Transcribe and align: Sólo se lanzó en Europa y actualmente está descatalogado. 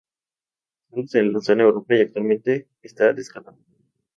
Sólo 0.89 1.07
se 1.07 1.21
lanzó 1.23 1.53
en 1.53 1.59
Europa 1.61 1.93
y 1.93 2.01
actualmente 2.01 2.67
está 2.81 3.13
descatalogado. 3.13 3.63